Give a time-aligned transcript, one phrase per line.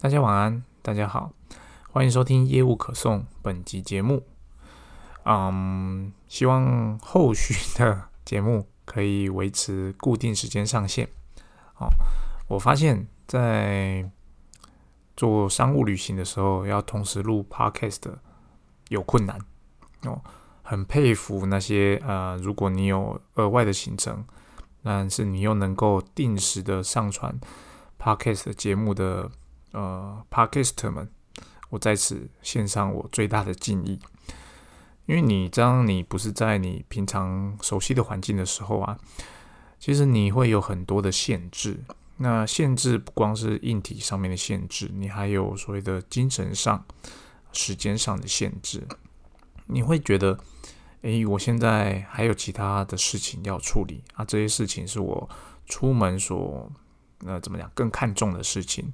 [0.00, 1.32] 大家晚安，大家好，
[1.90, 4.22] 欢迎收听业务可颂本集节目。
[5.24, 11.08] 嗯，希望后续的节目可以维持固定时间上线。
[11.80, 11.88] 哦，
[12.46, 14.08] 我发现，在
[15.16, 18.02] 做商务旅行的时候，要同时录 podcast
[18.90, 19.36] 有困难
[20.04, 20.22] 哦。
[20.62, 24.24] 很佩服那些呃，如果你有额外的行程，
[24.84, 27.36] 但是你又能够定时的上传
[27.98, 29.28] podcast 节目的
[29.72, 31.08] 呃 podcaster 们，
[31.70, 33.98] 我在此献上我最大的敬意。
[35.06, 38.98] 因为你当你不是在你平常熟悉的环境的时候啊，
[39.78, 41.82] 其实你会有很多的限制。
[42.18, 46.84] 那限制不光是硬体上面的限制，你还有所谓的精神上、
[47.52, 48.86] 时间上的限制。
[49.66, 50.38] 你会觉得，
[51.02, 55.30] 诶，我现在还有其他的事情要处理啊，这些事情是我
[55.64, 56.70] 出门所
[57.24, 58.92] 呃怎么讲更看重的事情，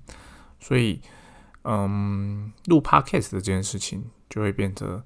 [0.66, 0.98] 所以，
[1.64, 5.04] 嗯，录 podcast 的这件事情就会变得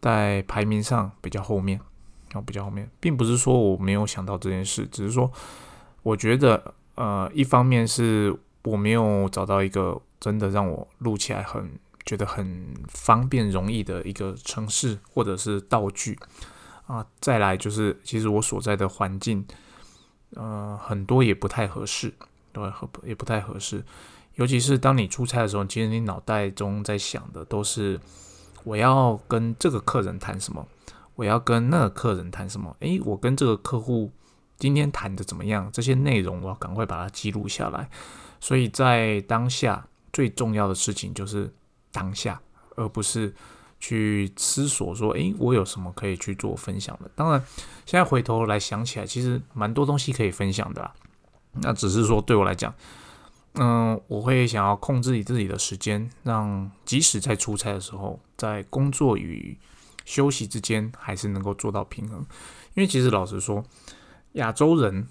[0.00, 1.78] 在排名上比较后面，
[2.30, 5.30] 然后比较后面，并不是说我没有想到这件事，只是说
[6.02, 11.78] 我觉得，呃，一方面是我没有找到一个真的让我录起来很。
[12.04, 16.18] 觉得很方便、容易的一个城市或者是道具
[16.88, 19.46] 啊，再来就是其实我所在的环境，
[20.34, 22.12] 呃，很多也不太合适，
[22.52, 23.84] 对，合也不太合适。
[24.34, 28.00] 尤其是当你出差的时候，其实你脑袋中在想的都是
[28.64, 30.66] 我要跟这个客人谈什么，
[31.14, 32.76] 我要跟那个客人谈什么。
[32.80, 34.10] 诶，我跟这个客户
[34.58, 35.70] 今天谈的怎么样？
[35.72, 37.88] 这些内容我要赶快把它记录下来。
[38.40, 41.52] 所以在当下最重要的事情就是。
[41.94, 42.40] 当下，
[42.74, 43.34] 而不是
[43.78, 47.10] 去思索说，诶，我有什么可以去做分享的？
[47.14, 47.38] 当然，
[47.84, 50.94] 现在回头来想起来，其实蛮多东西可以分享的啦。
[51.52, 52.74] 那只是说，对我来讲，
[53.54, 59.58] 嗯，我会想要控制自己的时间，让即使在出差的时候，在工作与
[60.04, 62.18] 休息之间，还是能够做到平衡。
[62.74, 63.64] 因为其实老实说，
[64.32, 65.06] 亚洲人，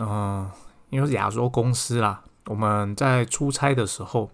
[0.00, 0.50] 嗯，
[0.90, 4.30] 因为亚洲公司啦，我们在出差的时候。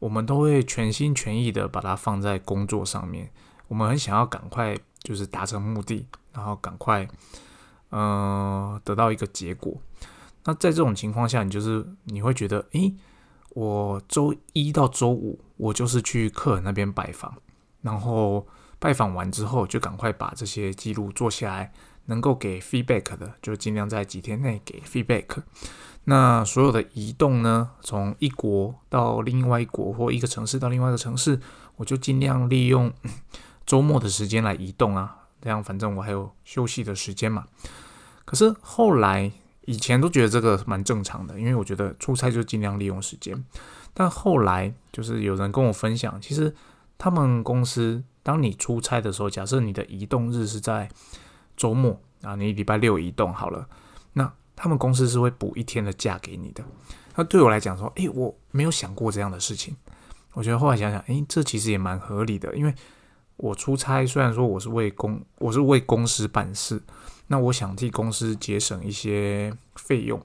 [0.00, 3.30] 我们都会全心全意的把它放在工作上面，
[3.68, 7.06] 我们很想要赶快就是达成目的，然后赶快，
[7.90, 9.76] 嗯，得到一个结果。
[10.44, 12.94] 那在这种情况下，你就是你会觉得，诶，
[13.50, 17.34] 我周一到周五我就是去客人那边拜访，
[17.82, 18.46] 然后
[18.78, 21.72] 拜访完之后就赶快把这些记录做下来，
[22.06, 25.42] 能够给 feedback 的就尽量在几天内给 feedback。
[26.04, 31.38] 那所有的移动呢，从一国到另外一国，或一个城市到另外一个城市，
[31.76, 32.90] 我就尽量利用
[33.66, 37.44] 周末的时间来移动啊，这样反正我还有休息的时间嘛。
[38.24, 39.30] 可是后来
[39.70, 43.44] 以前都觉得这个蛮正常的，因为我觉得出差就尽量利用时间。
[43.94, 46.54] 但后来就是有人跟我分享，其实
[46.98, 50.88] 他们公司当你出差的时候，假设你的移动日是在
[51.56, 53.68] 周末啊，你礼拜六移动好了，
[54.14, 54.32] 那。
[54.62, 56.62] 他们公司是会补一天的假给你的。
[57.16, 59.74] 那对我来讲说，诶，我没有想过这样的事情。
[60.34, 62.54] 我觉得后来想想，诶，这其实也蛮合理的。
[62.54, 62.74] 因为
[63.36, 66.78] 我出差，虽然说我是为公，我是为公司办事，
[67.30, 70.20] 那我想替公司节省一些费用。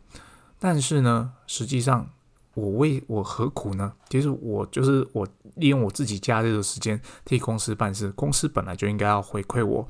[0.59, 2.09] 但是呢，实际上
[2.53, 3.93] 我为我何苦呢？
[4.09, 9.87] 其实我就是我利用我自己假日的时间替公司办事，公司本来就应该要回馈我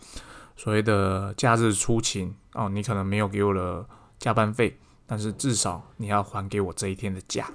[0.55, 2.69] 所谓的假日出勤哦。
[2.69, 3.87] 你可能没有给我了。
[4.17, 7.51] 加班费，但是至少你要还给我这一天的假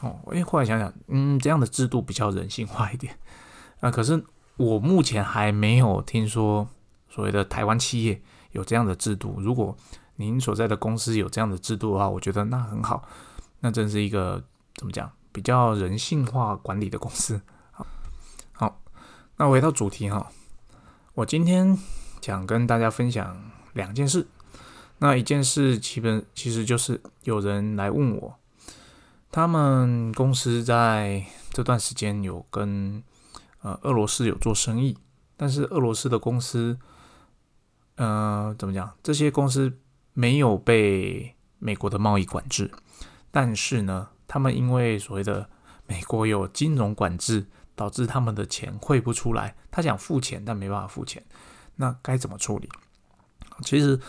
[0.00, 0.18] 哦。
[0.28, 3.16] 因为后来想想，嗯，这样的制度比较人性化一点。
[3.80, 4.24] 那可是
[4.56, 6.66] 我目前还没有听说
[7.08, 8.22] 所谓的台湾企业
[8.54, 9.36] 有这样的制度。
[9.38, 9.76] 如果
[10.16, 13.06] 您所在的公司有这样的制度的话，我觉得那很好。
[13.60, 14.42] 那真是一个
[14.74, 17.40] 怎么讲比较人性化管理的公司。
[18.52, 18.80] 好，
[19.36, 20.30] 那回到主题哈，
[21.14, 21.76] 我今天
[22.20, 24.26] 想跟大家分享两件事。
[24.98, 28.36] 那一件事，基本其实就是有人来问我，
[29.32, 33.02] 他们公司在这段时间有跟
[33.62, 34.96] 呃俄罗斯有做生意，
[35.36, 36.78] 但是俄罗斯的公司，
[37.96, 38.92] 呃，怎么讲？
[39.02, 39.78] 这些公司
[40.12, 42.70] 没有被美国的贸易管制，
[43.30, 45.48] 但是呢，他们因为所谓的
[45.86, 49.54] 美国有金融管制，导致他们的钱汇不出来。
[49.70, 51.22] 他想付钱，但没办法付钱，
[51.76, 52.68] 那该怎么处理？
[53.62, 54.00] 其实。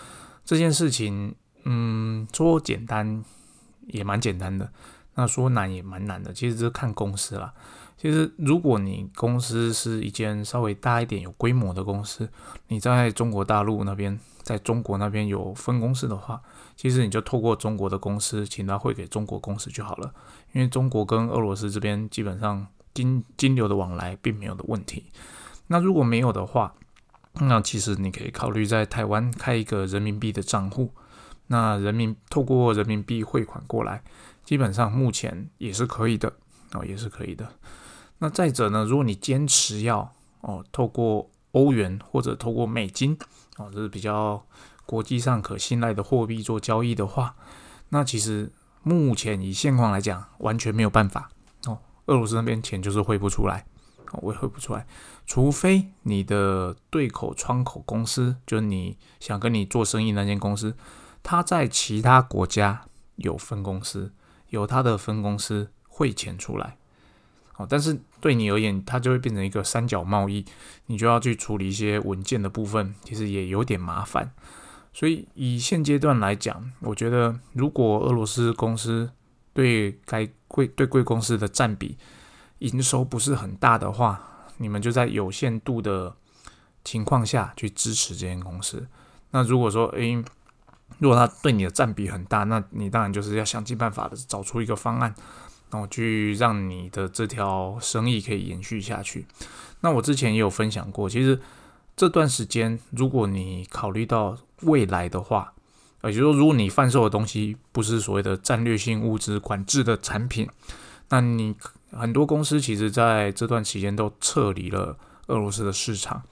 [0.47, 1.33] 这件事情，
[1.63, 3.25] 嗯，说简单
[3.87, 4.71] 也蛮简单的，
[5.15, 6.31] 那说难也蛮难的。
[6.31, 7.51] 其实这看公司啦。
[7.97, 12.29] 其实如果你公司是一间稍微大一点、有规模的公司，
[12.67, 16.41] 你在中国大陆那边在中国那边有分公司的话，
[16.75, 20.13] 其实你就透过中国的公司，请他汇给中国公司就好了。
[20.51, 25.05] 因为中国跟俄罗斯这边基本上金金流的往来并没有的问题。
[25.67, 26.75] 那如果没有的话，
[27.39, 30.91] 那其实你可以考虑在台湾开一个人民币的账户，
[31.47, 34.03] 那人民透过人民币汇款过来，
[34.43, 36.33] 基本上目前也是可以的
[36.73, 37.49] 哦，也是可以的。
[38.19, 43.17] 那再者呢，如果你坚持要哦，透过欧元或者透过美金
[43.57, 44.45] 哦，这是比较
[44.85, 47.35] 国际上可信赖的货币做交易的话，
[47.89, 48.51] 那其实
[48.83, 51.29] 目前以现况来讲，完全没有办法
[51.65, 51.79] 哦。
[52.05, 53.65] 俄罗斯那边钱就是汇不出来，
[54.21, 54.85] 我也汇不出来，
[55.25, 60.75] 除非你的对口窗口公司，就是你想跟你做生意那间公司，
[61.23, 62.85] 他在其他国家
[63.15, 64.13] 有分公司，
[64.49, 66.77] 有他的分公司汇钱出来。
[67.57, 70.43] 哦，但是对你而言，它就会变成一个三角贸易，
[70.87, 74.31] 你就要去处理一些文件的部分，其实也有点麻烦。
[74.93, 79.09] 所以以现阶段来讲，我觉得如果俄罗斯公司
[79.53, 81.97] 对该贵对贵公司的占比
[82.59, 86.15] 营收不是很大的话，你们就在有限度的
[86.83, 88.87] 情况下去支持这间公司。
[89.31, 90.23] 那如果说，诶，
[90.99, 95.13] 如果他对你的占比很大，那你当然就是要想尽办法的找出一个方案。
[95.71, 99.25] 然后去让你的这条生意可以延续下去。
[99.81, 101.39] 那我之前也有分享过，其实
[101.95, 105.53] 这段时间，如果你考虑到未来的话，
[106.03, 110.47] 也就是说，如果你贩售的东西不是所谓的战略性物资管制的产品，
[111.09, 111.55] 那你
[111.91, 114.97] 很多公司其实在这段期间都撤离了
[115.27, 116.23] 俄罗斯的市场。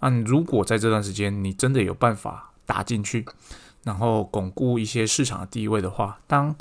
[0.00, 3.24] 那如果在这段时间你真的有办法打进去，
[3.84, 6.54] 然后巩固一些市场的地位的话，当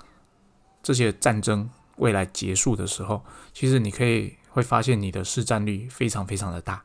[0.81, 3.24] 这些战争未来结束的时候，
[3.54, 6.84] 其实你可以会发现你的市占率非常非常的大，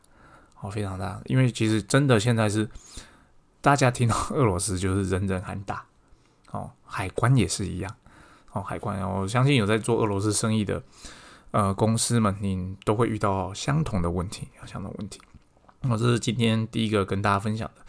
[0.61, 1.21] 哦，非常大。
[1.25, 2.69] 因为其实真的现在是
[3.61, 5.85] 大家听到俄罗斯就是人人喊打，
[6.51, 7.95] 哦，海关也是一样，
[8.53, 10.83] 哦，海关，我相信有在做俄罗斯生意的
[11.51, 15.21] 呃公司们，你都会遇到相同的问题，相同问题。
[15.81, 17.83] 那这是今天第一个跟大家分享的。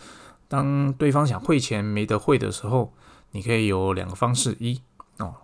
[0.47, 2.93] 当对方想汇钱没得汇的时候，
[3.31, 4.81] 你可以有两个方式，一
[5.17, 5.35] 哦。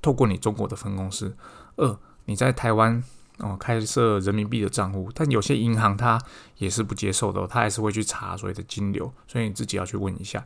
[0.00, 1.36] 透过你中国的分公司，
[1.76, 3.02] 二你在台湾
[3.38, 6.20] 哦开设人民币的账户，但有些银行它
[6.58, 10.44] 也是不接受的，它还是会去查所谓的金流，所以你自己要去问一下。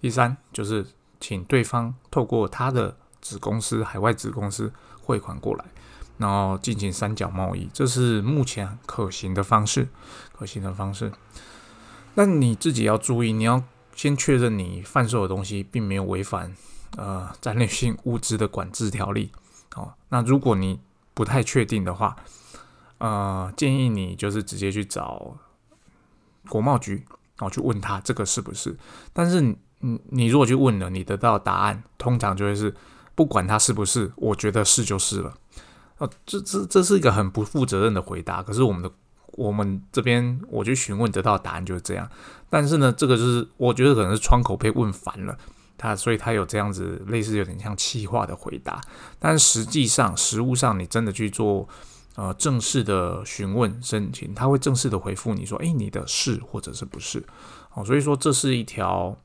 [0.00, 0.86] 第三就是
[1.20, 4.72] 请对方透过他的子公司、海外子公司
[5.02, 5.64] 汇款过来，
[6.18, 9.88] 然后进行三角贸易，这是目前可行的方式，
[10.32, 11.12] 可行的方式。
[12.14, 13.62] 但你自己要注意，你要
[13.94, 16.54] 先确认你贩售的东西并没有违反。
[16.96, 19.30] 呃，战略性物资的管制条例，
[19.76, 20.80] 哦，那如果你
[21.14, 22.16] 不太确定的话，
[22.98, 25.36] 呃，建议你就是直接去找
[26.48, 27.04] 国贸局，
[27.38, 28.76] 然后去问他这个是不是。
[29.12, 29.56] 但是，你
[30.10, 32.74] 你如果去问了，你得到答案通常就会是
[33.14, 35.32] 不管他是不是，我觉得是就是了。
[35.98, 38.42] 哦，这这这是一个很不负责任的回答。
[38.42, 38.90] 可是我们的
[39.32, 42.10] 我们这边我去询问得到答案就是这样。
[42.48, 45.38] 但是呢，这个就是我觉得可能是窗口被问烦了。
[45.82, 48.78] 他所以，他有这样子类似有点像气话的回答，
[49.18, 51.66] 但实际上实物上，你真的去做
[52.16, 57.24] 呃正式的询问申请，他会正式的回复你说，诶，你的是或者是不是？
[57.72, 59.16] 哦，所以说这是一条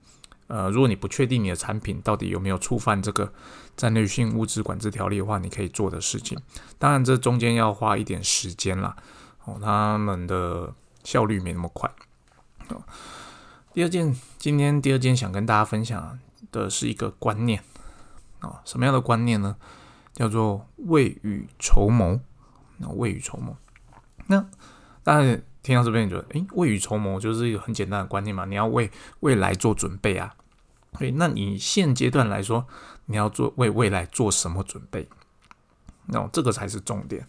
[0.48, 3.30] 呃，如果你不确定你的产品到底有没有触犯这个
[3.75, 6.40] 战略性物质管制条例的话，你可以做的事情。
[6.80, 8.95] 当然，这中间要花一点时间啦，
[9.44, 11.92] 哦，他们的效率没那么快。
[12.69, 12.81] 哦，
[13.74, 16.18] 第二件，今天第二件想跟大家分享。
[16.64, 17.64] 的是一个观念
[18.40, 19.56] 啊，什么样的观念呢？
[20.14, 22.19] 叫做未雨绸缪。
[22.78, 23.56] 那未雨绸缪，
[24.28, 24.45] 那
[25.02, 28.44] 大家听到这边，你觉得，诶，未雨绸缪就是一个很简单的观念嘛？
[28.44, 30.35] 你要为未来做准备啊。
[31.00, 32.68] 对，那你现阶段来说，
[33.06, 35.07] 你要做为未来做什么准备？
[36.07, 37.26] 那这个才是重点。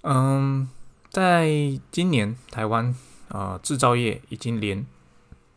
[0.00, 0.66] 嗯，
[1.10, 2.94] 在今年台湾
[3.28, 4.86] 啊，制造业已经连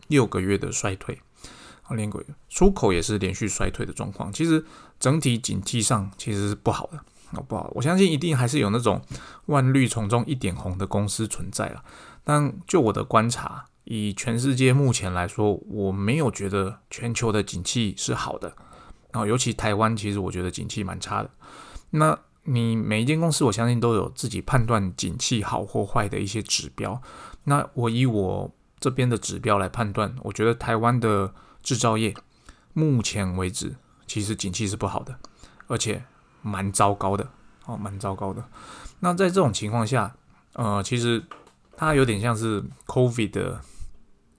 [0.08, 1.22] 六个月的衰退。
[1.88, 4.32] 啊，连轨出口也是连续衰退的状况。
[4.32, 4.64] 其实
[4.98, 6.98] 整体景气上其实是不好的，
[7.30, 7.70] 啊，不好。
[7.74, 9.00] 我相信一定还是有那种
[9.46, 11.84] 万绿丛中一点红的公司存在了。
[12.24, 18.48] 但就我的观察，以全世界目前来说，我没有觉得全球的景气是好的。
[19.12, 21.30] 然后尤其台湾，其实我觉得景气蛮差的。
[21.90, 27.00] 那你每一间公司，我相信都有自己判断景气好或坏的一些指标。
[27.44, 28.50] 那我以我
[28.80, 31.32] 这边的指标来判断，我觉得台湾的。
[31.66, 32.14] 制造业
[32.74, 33.74] 目前为止
[34.06, 35.18] 其实景气是不好的，
[35.66, 36.04] 而且
[36.40, 37.28] 蛮糟糕的
[37.64, 38.44] 哦，蛮糟糕的。
[39.00, 40.14] 那在这种情况下，
[40.52, 41.24] 呃，其实
[41.76, 43.60] 它有点像是 COVID 的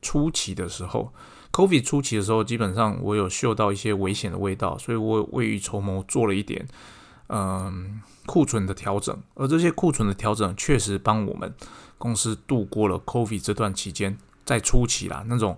[0.02, 1.14] 初期的时候
[1.52, 6.66] COVID 初期的时候，基本上我有嗅到一些危险的味道，所以我未雨绸缪做了一点
[7.28, 11.54] 嗯库存的调整，而这些库存的调整确实帮我们
[11.98, 15.58] 公司度过了 COVID 这段期间，在初期啦那种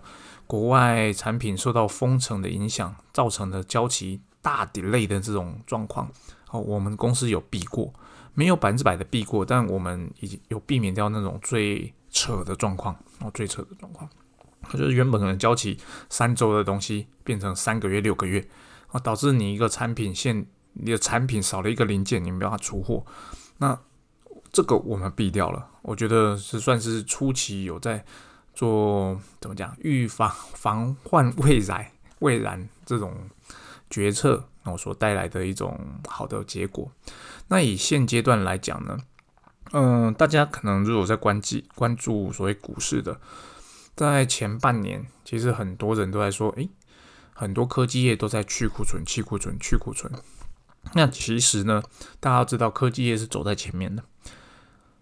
[0.50, 6.10] 国外产品受到封城的影响造成的交期大 delay 的这种状况，
[6.50, 7.94] 哦，我们公司有避过，
[8.34, 14.10] 没有百分之百的避过，但我们已经有避免掉那种最扯的状况，哦，最扯的状况。
[14.72, 15.78] 就是原本可能交期
[16.10, 18.44] 三周的东西，变成三个月、六个月
[18.88, 23.06] 啊，导致你一个产品线，你的产品少了一个零件，你没办法出货。
[23.60, 23.80] 那
[24.52, 28.04] 这个我们避掉了，我觉得是算是初期有在
[28.60, 31.90] 做怎么讲预防、防患未然、
[32.20, 33.14] 未然这种
[33.90, 36.92] 决策，我所带来的一种好的结果。
[37.48, 38.98] 那以现阶段来讲呢，
[39.72, 43.18] 嗯，大家可能如果在关机关注所谓股市的。
[43.96, 46.70] 在前半年，其实很多人都在说，诶，
[47.34, 50.12] 很多科技业都在去库存、去库存、去库存。
[50.94, 51.82] 那其实呢，
[52.20, 54.04] 大家知道，科技业是走在前面的。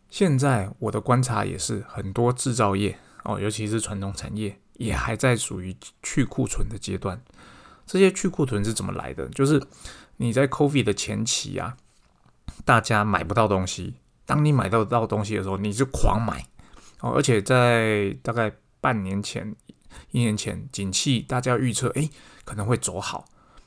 [0.10, 7.22] 现在我的观察也是，很多制造业哦，尤其是传统产业，也还在属于去库存的阶段。
[7.86, 9.28] 这些去库存是怎么来的？
[9.30, 9.62] 就是
[10.16, 11.78] 你在 COVID 的前期啊，
[12.66, 13.96] 大家买不到东西。
[14.26, 16.48] 当你买到到东西的时候，你就狂买
[17.02, 18.52] 哦，而且在大概。
[18.80, 19.56] 半年前、
[20.12, 22.08] 一年前，景气大家预测，哎，
[22.46, 23.26] 可能会走好，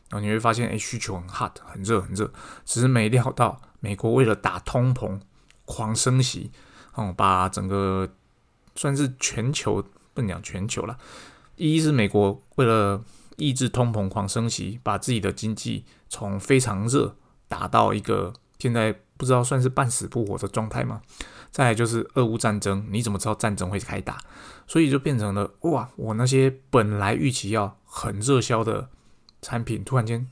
[0.08, 2.32] 然后你会发现，哎，需求很 hot，很热，很热。
[2.64, 5.20] 只是没料到，美国为了打通膨，
[5.64, 6.52] 狂升息，
[6.94, 8.08] 哦，把整个
[8.74, 9.82] 算是全球，
[10.14, 10.98] 不能讲全球了。
[11.56, 13.02] 一是美国为了
[13.36, 17.14] 抑制通膨，狂升息，把自己的经济从非常热
[17.48, 21.02] 打到一个现在不知道算是半死不活的状态吗？
[21.50, 24.18] 再来就是俄乌战争，你怎么知道战争会开打？
[24.66, 28.88] 所以就变成了哇，我那些本来预期要很热销的
[29.42, 30.28] 产品，突然间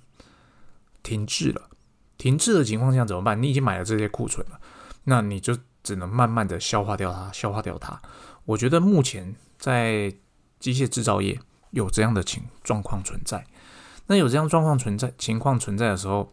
[1.03, 1.69] 停滞了。
[2.17, 3.43] 停滞的情况下怎么办？
[3.43, 4.61] 你已经买了这些库存了，
[5.05, 8.01] 那你就只能慢慢的消化掉它，消化掉它。
[8.49, 10.13] 我觉得目前在
[10.59, 11.39] 机械制造业
[11.71, 13.47] 有这样的情状况存在。
[14.07, 16.33] 那有这样状况存在情况存在的时候，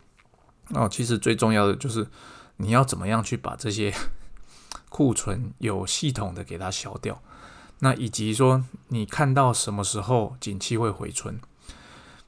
[0.69, 2.07] 哦，其实最重要的就是
[2.57, 3.93] 你要怎么样去把这些。
[4.87, 7.21] 库存有系统的给它消掉，
[7.79, 11.37] 那以及说你看到什么时候景气会回春？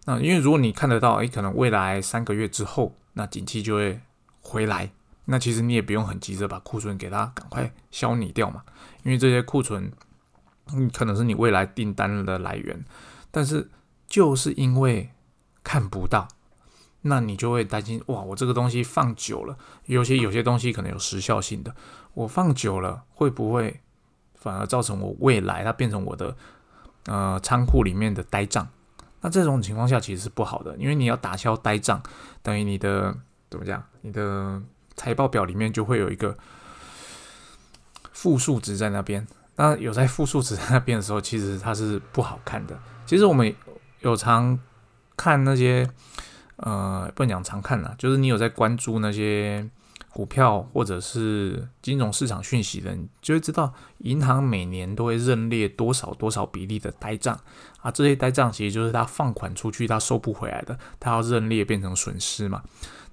[0.04, 4.02] 那因为如果你看得到，诶，可能未来三个月之后，那景气就会
[4.42, 4.92] 回来，
[5.30, 8.64] 那其实你也不用很急着把库存给它赶快消弭掉嘛，
[9.04, 9.92] 因为这些库存，
[10.74, 12.84] 嗯，可能是你未来订单的来源，
[13.30, 13.70] 但是
[14.08, 15.10] 就是因为
[15.64, 16.28] 看不到。
[17.02, 21.74] 那你就会担心哇，我这个东西放久了，有些有些东西可能有时效性的，
[22.14, 23.80] 我放久了会不会
[24.34, 26.36] 反而造成我未来它变成我的
[27.06, 28.68] 呃仓库里面的呆账？
[29.22, 32.02] 那这种情况下其实是不好的，因为你要打消呆账，
[32.42, 33.16] 等于你的
[33.50, 33.82] 怎么讲？
[34.02, 34.62] 你的
[34.98, 36.38] 财报表里面就会有一个
[38.12, 39.26] 负数值在那边。
[39.56, 42.78] 那有在负数值在那边的时候，其实它是不好看的。
[43.06, 43.56] 其实我们
[44.02, 44.60] 有常
[45.16, 45.90] 看那些。
[46.60, 49.64] 呃，不能讲常看啦，就是你有在关注那些
[50.10, 57.40] 股票或者是金融市场讯息的，你就会知道，银行每年都会认列多少多少比例的呆账
[57.82, 62.64] 啊，这些呆账其实就是他放款出去他收不回来的，他要认列变成损失嘛。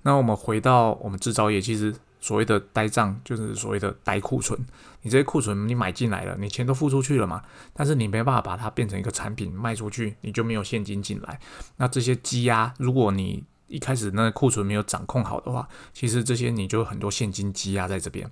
[0.04, 1.92] 那我们回到我们制造业，其实。
[2.20, 4.58] 所谓的呆账就是所谓的呆库存，
[5.02, 7.42] 你这些库存你买进来了，你钱都付出去了嘛，
[7.74, 11.38] 但是你没办法把它变成一个产品卖出去，你就没有现金进来。
[11.76, 18.30] 那这些积压，如果你一开始那库存没有掌控好的话，其实这些你就很多现金积压在这边。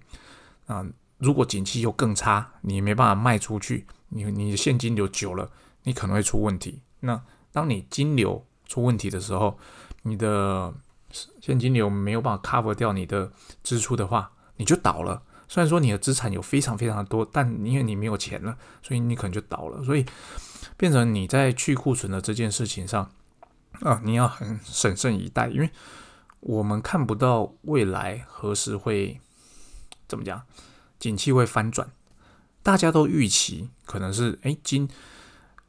[0.64, 0.82] 啊，
[1.18, 5.50] 如果景气又更差，你没办法卖出去，你你的现金流久了，
[5.82, 6.80] 你可能会出问题。
[7.00, 7.20] 那
[7.52, 9.58] 当你金流出问题的时候，
[10.04, 10.72] 你的
[11.42, 13.30] 现金流没有办法 cover 掉你的
[13.62, 15.22] 支出的话，你就倒了。
[15.48, 19.84] 虽然说你的资产有非常非常的多，但因为你没有钱了，所以你可能就倒了。
[19.84, 20.06] 所以
[20.76, 23.10] 变成你在去库存的这件事情上
[23.80, 25.68] 啊，你要很审慎以待，因为
[26.40, 29.20] 我们看不到未来何时会
[30.06, 30.40] 怎么讲，
[30.98, 31.90] 景气会翻转。
[32.62, 34.88] 大家都预期可能是哎今。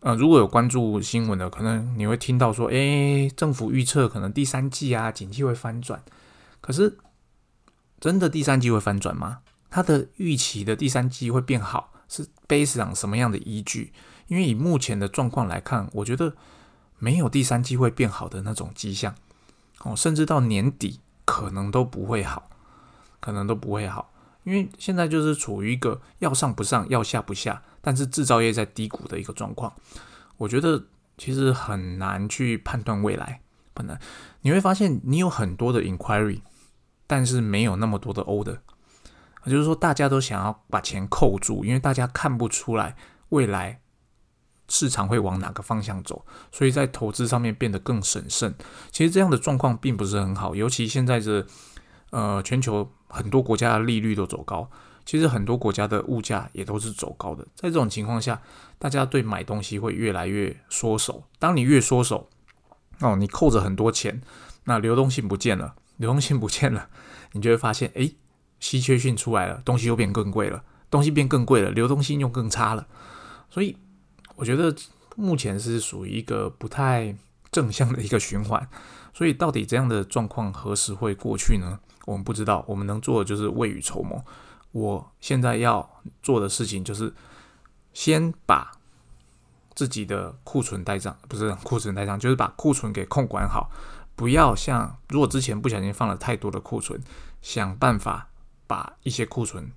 [0.03, 6.03] 呃，如果有关注新闻的，可能你会听到说，诶，政府预测可能第三季啊，景气会翻转。
[6.59, 6.97] 可是，
[8.01, 9.39] 真的第三季会翻转吗？
[9.69, 13.93] 它的预期的第三季会变好，是 Base 上什么样的依据？
[14.27, 16.35] 因为以目前的状况来看，我觉得
[16.99, 19.15] 没有第三季会变好的那种迹象。
[19.83, 22.49] 哦，甚至到年底可能都不会好，
[23.21, 24.12] 可能都不会好。
[24.43, 29.73] 因为现在就是处于一个要上不上，要下不下，但是制造业在低谷的一个状况。
[30.37, 30.83] 我觉得
[31.17, 33.41] 其实很难去判断未来，
[33.73, 33.97] 不能。
[34.41, 36.41] 你会发现你有很多的 inquiry，
[37.07, 38.57] 但是没有那么多的 order。
[39.45, 42.95] 也就是说，大家都想要把钱扣住，因为大家看不出来
[43.29, 43.81] 未来
[44.69, 48.55] 市场会往哪个方向走，所以在投资上面变得更审慎。
[48.89, 51.45] 其实这样的状况并不是很好，尤其现在这
[52.13, 54.69] 呃全球很多国家的利率都走高，
[55.03, 57.43] 其实很多国家的物价也都是走高的。
[57.55, 58.41] 在这种情况下，
[58.77, 61.23] 大家对买东西会越来越缩手。
[61.39, 62.29] 当你越缩手，
[62.99, 64.21] 哦，你扣着很多钱，
[64.65, 66.87] 那流动性不见了，流动性不见了，
[67.33, 68.11] 你就会发现，哎。
[68.59, 72.87] 稀缺性出来了，东西又变更贵了，东西变更贵了，流动性又更差了，
[73.49, 73.75] 所以
[74.37, 74.73] 我觉得
[75.17, 77.13] 目前是属于一个不太
[77.51, 78.65] 正向的一个循环。
[79.13, 81.77] 所以到底这样的状况何时会过去呢？
[82.05, 84.23] 我们不知道，我们能做的就是未雨绸缪。
[84.71, 85.87] 我现在要
[86.21, 87.13] 做的事情就是
[87.93, 88.71] 先把
[89.75, 93.69] 自己的库存带上，不是库存带上，就是把库存给控管好，
[94.15, 97.01] 不要像如果之前不小心放了太多的库存，
[97.41, 98.29] 想办法。
[98.65, 99.69] 把一些库存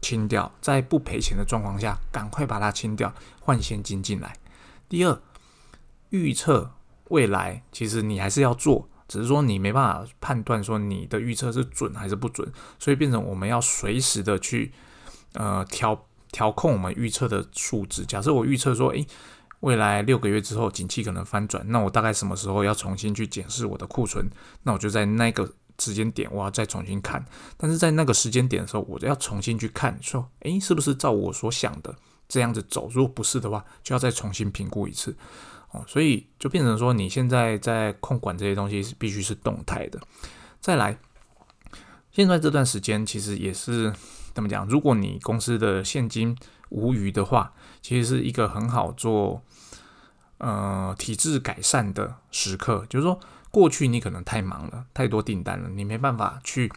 [0.00, 4.34] 清掉，在不赔钱的状况下，赶快把它清掉，换现金进来。
[4.88, 5.20] 第二，
[6.10, 6.70] 预测
[7.08, 14.72] 未来，其实你还是要做，只是说你没办法判断说你的预测是准还是不准，所以变成我们要随时的去
[15.34, 18.06] 呃调调控我们预测的数值。
[18.06, 19.06] 假设我预测说，诶，
[19.60, 24.30] 未来六个月之后景气可能翻转，那我大概什么时候要重新去检视我的库存？
[24.62, 25.52] 那我就在那个。
[25.82, 27.24] 时间点我要再重新看，
[27.56, 31.96] 但是在那个时间点的时候，我要重新去看，说，诶，是不是照我所想的
[32.28, 32.90] 这样子走？
[32.92, 35.16] 如果不是的话，就要再重新评估一次。
[35.72, 40.00] 哦，所以就变成说，你现在在控管这些东西是必须是动态的。
[40.60, 40.98] 再来，
[42.10, 43.92] 现在这段时间其实也是
[44.34, 44.66] 怎么讲？
[44.66, 46.36] 如果你公司的现金
[46.70, 49.42] 无余的话，其实是一个很好做
[50.38, 53.18] 呃体制改善的时刻，就是说。
[53.52, 56.70] 过去你可能太忙了，太多订单了，你没办法去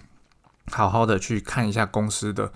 [0.72, 2.52] 好好的去看一下公司的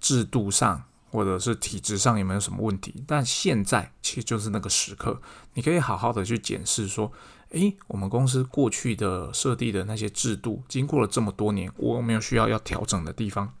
[0.00, 3.04] 制度上或者是体制上有没有什么问题。
[3.06, 5.20] 但现在其实就是那个时刻，
[5.54, 7.10] 你可以好好的去检视说，
[7.50, 13.52] 诶，我们公司过去的设定的那些制度，经过了这么多年，我有没有需要要调整的地方？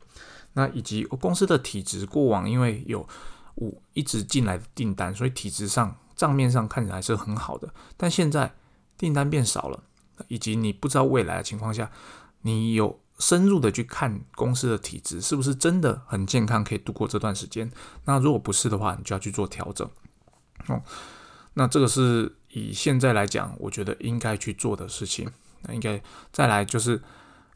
[0.54, 3.06] 那以及我公司的体质，过往因为有
[3.56, 8.54] 五一直进来的订单，所以体质上账面上看起来是很好的，但现在
[8.96, 9.82] 订单变少了。
[10.28, 11.90] 以及你不知道未来的情况下，
[12.42, 17.70] 你有深入的去看公司的体质是不是真的很健康，可以度过这段时间。
[18.06, 19.88] 那如果不是的话，你就要去做调整。
[20.66, 20.82] 哦，
[21.54, 25.30] 那这个是以现在来讲，我觉得应该去做的事情。
[25.62, 26.02] 那应该
[26.32, 27.00] 再来就是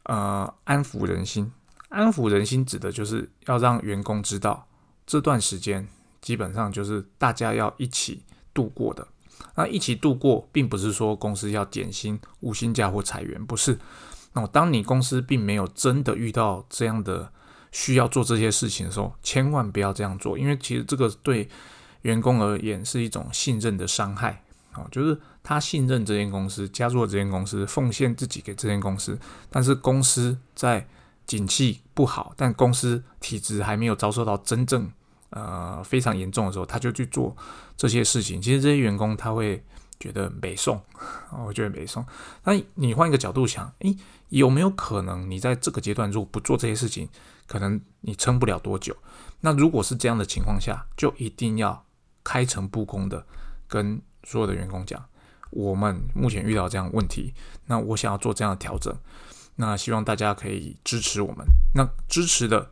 [0.03, 1.51] 呃安抚人心。
[1.89, 4.67] 安抚人心指的就是要让员工知道
[5.07, 5.87] 这段时间
[6.21, 8.23] 基本上就是大家要一起
[8.53, 9.07] 度过的。
[9.55, 13.79] 那一起度过，并不是说公司要减薪、无薪假或裁员，不是。
[14.35, 17.31] 那当你公司并没有真的遇到这样的
[17.71, 21.49] 需要做这些事情的时候，千万不要这样做，因为其实这个对
[22.03, 24.43] 员工而言是一种信任的伤害
[24.73, 29.17] 啊，就是他信任这间公司，加入了这间公司，奉献自己给这间公司，
[29.49, 30.85] 但是公司在
[31.25, 34.91] 景气不好，但公司体质还没有遭受到真正。
[35.31, 37.35] 呃，非常严重的时候，他就去做
[37.75, 38.41] 这些事情。
[38.41, 39.61] 其实这些员工他会
[40.05, 40.79] 觉得没送，
[41.45, 42.05] 我觉得没送。
[42.43, 43.97] 那你换一个角度想，诶，
[44.29, 47.09] 有没有可能你在这个阶段如果不做这些事情，
[47.47, 48.95] 可能你撑不了多久？
[49.41, 51.83] 那如果是这样的情况下，就一定要
[52.23, 53.25] 开诚布公的
[53.67, 55.03] 跟所有的员工讲，
[55.49, 57.33] 我们目前遇到这样问题，
[57.65, 58.95] 那我想要做这样的调整，
[59.55, 61.45] 那希望大家可以支持我们。
[61.73, 62.71] 那支持的。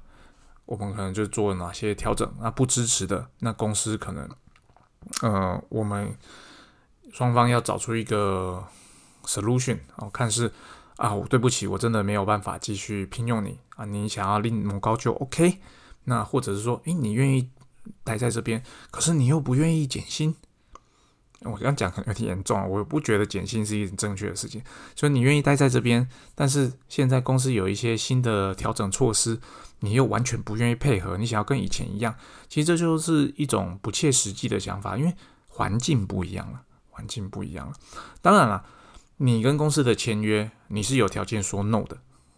[0.66, 2.34] 我们可能就做哪些调整？
[2.40, 4.30] 那不支持的，那公司可能，
[5.22, 6.16] 呃，我们
[7.14, 8.62] 双方要找出一个
[9.24, 10.52] solution 哦，看是
[10.98, 15.60] 啊，我对不起，我真的没有办法继续聘用你啊，你想要另谋高就 OK，
[16.06, 17.48] 那或者是说，诶，你愿意
[18.04, 20.36] 待在这边，可是你又不愿意减薪。
[21.42, 24.64] 我这样讲可能有点严重啊，我不觉得减薪是一件正确的事情。
[24.96, 29.38] 所以你愿意待在这边，但是现在公司有一些新的调整措施，
[29.82, 32.16] 你又完全不愿意配合，你想要跟以前一样，
[32.48, 35.14] 其实这就是一种不切实际的想法，因为
[35.50, 36.62] 环境不一样了，
[36.94, 37.74] 环境不一样了。
[38.22, 38.64] 当然了，
[39.18, 41.98] 你跟公司的签约，你是有条件说 no 的，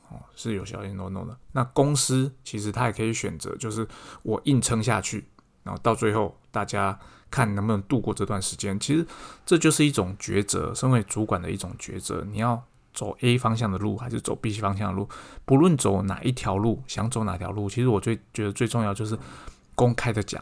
[0.09, 1.37] 哦，是有条件说 no 的。
[1.51, 3.87] 那公司其实他也可以选择，就是
[4.23, 5.25] 我硬撑下去，
[5.63, 6.97] 然后到最后大家。
[7.31, 9.05] 看能不能度过这段时间，其实
[9.45, 12.23] 这就是一种抉择，身为主管的一种抉择。
[12.31, 12.63] 你要
[12.93, 15.09] 走 A 方向的路，还是走 B 方向的路？
[15.43, 19.17] 不论走哪一条路，想走哪条路，其实我最觉得最重要就是
[19.73, 20.41] 公开的讲，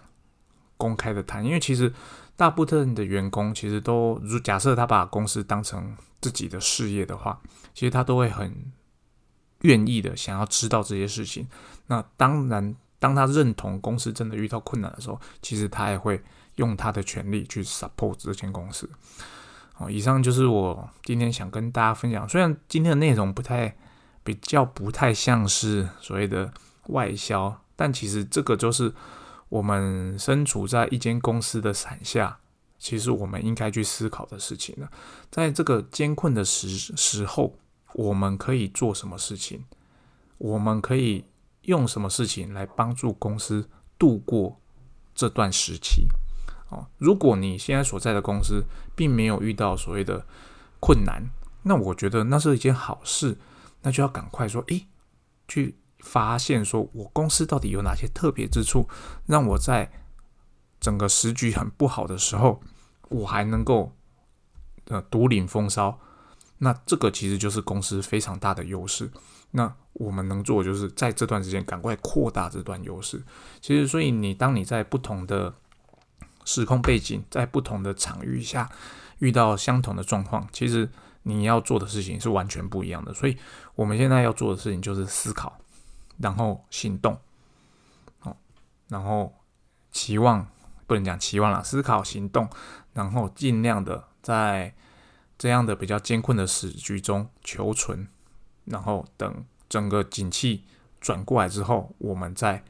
[0.78, 1.44] 公开的谈。
[1.44, 1.92] 因为其实
[2.36, 7.40] 大部分的员工其实都，如假设他把公司当成自己的事业的话，
[7.74, 8.72] 其实他都会很
[9.62, 11.48] 愿意的想要知道这些事情。
[11.88, 16.22] 那当然，当他认同公司真的遇到困难的时候，其实他也会
[16.56, 18.90] 用他的权利去 support 这间公司。
[19.74, 22.28] 好，以上就是我今天想跟大家分享。
[22.28, 23.76] 虽然今天的内容不太
[24.24, 26.52] 比较不太像是所谓的
[26.88, 28.94] 外销，但其实这个就是
[29.54, 32.40] 我们身处在一间公司的伞下，
[32.80, 34.92] 其实我们应该去思考的事情了。
[35.30, 37.56] 在这个艰困的时时候，
[37.94, 39.64] 我们可以做什么事情？
[40.40, 41.26] 我们可以
[41.62, 44.60] 用什么事情来帮助公司度过
[45.14, 46.08] 这段时期？
[46.70, 48.64] 哦如果你现在所在的公司
[48.96, 50.26] 并没有遇到所谓的
[50.80, 51.30] 困难，
[51.62, 53.38] 那我觉得那是一件好事，
[53.84, 54.88] 那就要赶快说，诶，
[55.48, 58.88] 去发现说我公司到底有哪些特别之处，
[59.26, 59.90] 让我在
[60.80, 62.62] 整个时局很不好的时候，
[63.10, 63.96] 我还能够
[64.90, 65.98] 呃独领风骚。
[66.60, 69.10] 那这个其实就是公司非常大的优势。
[69.52, 73.24] 那我们能做的就是在这段时间赶快扩大这段优势。
[73.62, 75.54] 其实，所以你当你在不同的
[76.46, 78.70] 时空背景在不同的场域下
[79.20, 80.90] 遇到相同的状况，其实
[81.24, 83.14] 你要做的事情是完全不一样的。
[83.14, 83.38] 所以
[83.76, 85.60] 我们现在要做的事情就是思考，
[86.18, 87.20] 然后行动，
[88.22, 88.36] 哦，
[88.88, 89.34] 然后
[89.92, 90.48] 期望
[90.88, 92.50] 不能讲期望了，思考行动，
[92.94, 94.74] 然后尽量的在
[95.38, 98.08] 这样的比较艰困的时局中求存，
[98.66, 100.64] 然后等整个景气
[101.02, 102.64] 转过来之后，我们再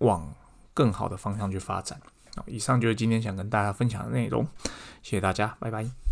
[0.00, 0.34] 往
[0.74, 2.00] 更好的方向去发展。
[2.46, 4.46] 以上就是今天想跟大家分享的内容，
[5.02, 6.05] 谢谢大家，拜拜。